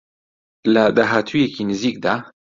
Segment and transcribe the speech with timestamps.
[0.73, 2.13] لە داهاتوویەکی نزیکدا